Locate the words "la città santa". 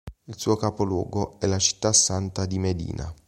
1.45-2.47